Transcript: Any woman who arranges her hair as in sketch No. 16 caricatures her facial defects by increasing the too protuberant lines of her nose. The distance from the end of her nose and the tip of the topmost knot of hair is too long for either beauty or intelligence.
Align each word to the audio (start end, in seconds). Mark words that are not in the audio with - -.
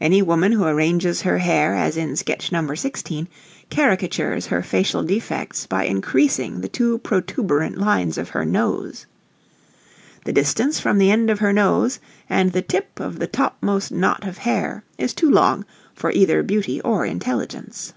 Any 0.00 0.22
woman 0.22 0.52
who 0.52 0.64
arranges 0.64 1.20
her 1.20 1.36
hair 1.36 1.74
as 1.74 1.98
in 1.98 2.16
sketch 2.16 2.50
No. 2.50 2.74
16 2.74 3.28
caricatures 3.70 4.46
her 4.46 4.62
facial 4.62 5.02
defects 5.02 5.66
by 5.66 5.84
increasing 5.84 6.62
the 6.62 6.68
too 6.68 6.96
protuberant 7.00 7.76
lines 7.76 8.16
of 8.16 8.30
her 8.30 8.46
nose. 8.46 9.04
The 10.24 10.32
distance 10.32 10.80
from 10.80 10.96
the 10.96 11.10
end 11.10 11.28
of 11.28 11.40
her 11.40 11.52
nose 11.52 11.98
and 12.26 12.52
the 12.52 12.62
tip 12.62 12.98
of 13.00 13.18
the 13.18 13.26
topmost 13.26 13.92
knot 13.92 14.26
of 14.26 14.38
hair 14.38 14.82
is 14.96 15.12
too 15.12 15.30
long 15.30 15.66
for 15.92 16.10
either 16.10 16.42
beauty 16.42 16.80
or 16.80 17.04
intelligence. 17.04 17.92